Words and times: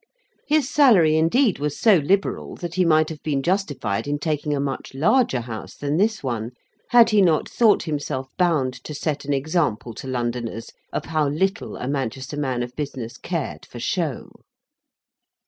His 0.47 0.67
salary 0.67 1.15
indeed 1.15 1.59
was 1.59 1.79
so 1.79 1.97
liberal 1.97 2.55
that 2.55 2.73
he 2.73 2.83
might 2.85 3.07
have 3.09 3.21
been 3.21 3.43
justified 3.43 4.07
in 4.07 4.17
taking 4.17 4.51
a 4.55 4.59
much 4.59 4.95
larger 4.95 5.41
House 5.41 5.75
than 5.75 5.97
this 5.97 6.23
one, 6.23 6.53
had 6.89 7.11
he 7.11 7.21
not 7.21 7.47
thought 7.47 7.83
himself 7.83 8.27
bound 8.35 8.73
to 8.85 8.95
set 8.95 9.25
an 9.25 9.31
example 9.33 9.93
to 9.93 10.07
Londoners 10.07 10.71
of 10.91 11.05
how 11.05 11.27
little 11.27 11.77
a 11.77 11.87
Manchester 11.87 12.35
man 12.37 12.63
of 12.63 12.75
business 12.75 13.15
cared 13.19 13.63
for 13.67 13.79
show. 13.79 14.31